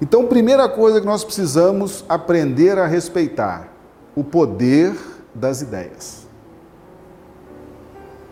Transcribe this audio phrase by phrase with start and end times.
[0.00, 3.68] Então, primeira coisa que nós precisamos aprender a respeitar:
[4.14, 4.94] o poder
[5.34, 6.26] das ideias.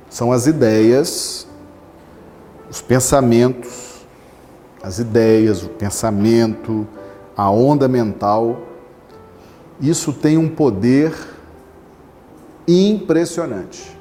[0.08, 1.46] São as ideias,
[2.70, 4.06] os pensamentos,
[4.82, 6.86] as ideias, o pensamento,
[7.36, 8.62] a onda mental.
[9.80, 11.14] Isso tem um poder
[12.66, 13.96] impressionante.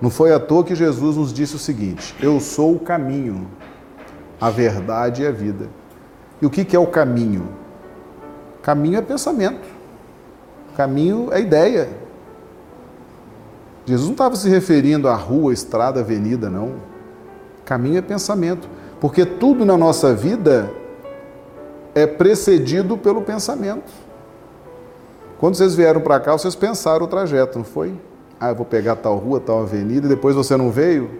[0.00, 3.48] Não foi à toa que Jesus nos disse o seguinte: Eu sou o caminho,
[4.40, 5.68] a verdade e a vida.
[6.40, 7.48] E o que é o caminho?
[8.62, 9.66] Caminho é pensamento.
[10.76, 11.88] Caminho é ideia.
[13.84, 16.74] Jesus não estava se referindo à rua, estrada, avenida, não.
[17.64, 18.68] Caminho é pensamento.
[19.00, 20.70] Porque tudo na nossa vida
[21.94, 23.90] é precedido pelo pensamento.
[25.38, 27.94] Quando vocês vieram para cá, vocês pensaram o trajeto, não foi?
[28.38, 31.10] Ah, eu vou pegar tal rua, tal avenida, e depois você não veio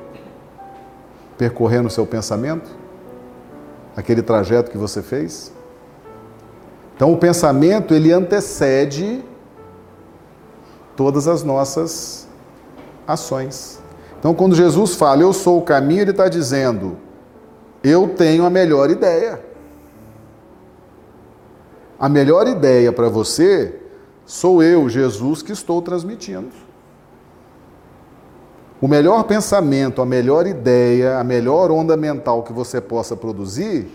[1.37, 2.71] percorrendo o seu pensamento?
[3.97, 5.53] Aquele trajeto que você fez?
[6.97, 9.25] Então o pensamento, ele antecede
[10.97, 12.29] todas as nossas
[13.07, 13.81] ações.
[14.19, 16.99] Então, quando Jesus fala, eu sou o caminho, ele está dizendo,
[17.83, 19.41] eu tenho a melhor ideia.
[21.99, 23.81] A melhor ideia para você
[24.27, 26.51] sou eu, Jesus, que estou transmitindo.
[28.81, 33.89] O melhor pensamento, a melhor ideia, a melhor onda mental que você possa produzir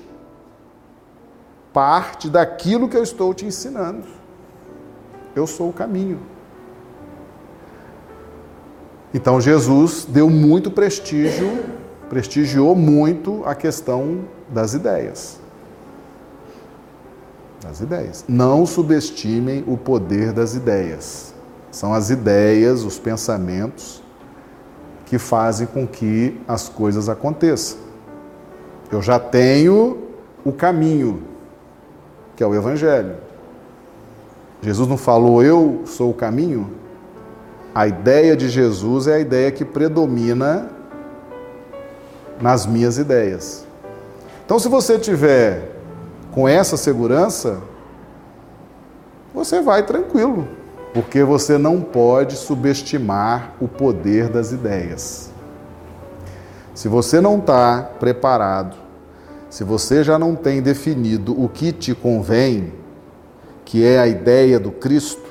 [1.73, 4.05] parte daquilo que eu estou te ensinando.
[5.35, 6.19] Eu sou o caminho.
[9.13, 11.65] Então Jesus deu muito prestígio,
[12.07, 15.39] prestigiou muito a questão das ideias.
[17.61, 18.23] Das ideias.
[18.27, 21.33] Não subestimem o poder das ideias.
[21.71, 24.04] São as ideias, os pensamentos
[25.05, 27.77] que fazem com que as coisas aconteçam.
[28.91, 29.97] Eu já tenho
[30.43, 31.23] o caminho,
[32.35, 33.15] que é o Evangelho.
[34.61, 36.71] Jesus não falou, eu sou o caminho?
[37.73, 40.69] A ideia de Jesus é a ideia que predomina
[42.41, 43.65] nas minhas ideias.
[44.45, 45.71] Então, se você tiver
[46.31, 47.59] com essa segurança,
[49.33, 50.47] você vai tranquilo,
[50.95, 55.29] porque você não pode subestimar o poder das ideias.
[56.73, 58.77] Se você não está preparado,
[59.49, 62.71] se você já não tem definido o que te convém,
[63.65, 65.21] que é a ideia do Cristo,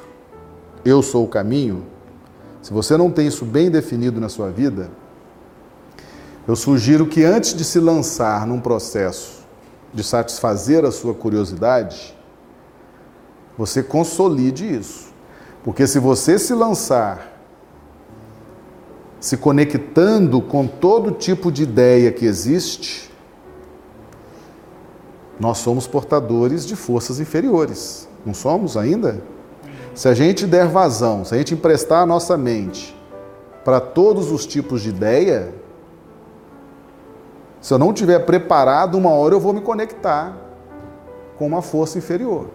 [0.84, 1.86] eu sou o caminho,
[2.60, 4.90] se você não tem isso bem definido na sua vida,
[6.46, 9.42] eu sugiro que antes de se lançar num processo
[9.94, 12.14] de satisfazer a sua curiosidade,
[13.56, 15.13] você consolide isso.
[15.64, 17.32] Porque se você se lançar
[19.18, 23.10] se conectando com todo tipo de ideia que existe,
[25.40, 28.06] nós somos portadores de forças inferiores.
[28.26, 29.22] Não somos ainda?
[29.94, 32.94] Se a gente der vazão, se a gente emprestar a nossa mente
[33.64, 35.54] para todos os tipos de ideia,
[37.62, 40.36] se eu não tiver preparado, uma hora eu vou me conectar
[41.38, 42.48] com uma força inferior.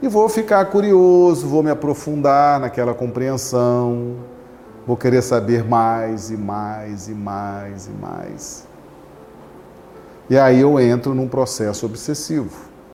[0.00, 4.16] E vou ficar curioso, vou me aprofundar naquela compreensão,
[4.86, 8.68] vou querer saber mais e mais e mais e mais.
[10.30, 12.67] E aí eu entro num processo obsessivo.